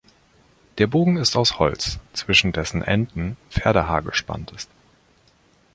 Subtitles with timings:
[0.79, 4.71] Der Bogen ist aus Holz, zwischen dessen Enden Pferdehaar gespannt ist.